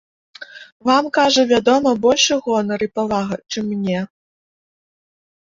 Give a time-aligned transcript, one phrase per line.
[0.89, 4.01] Вам, кажа, вядома, большы гонар і павага, чым мне.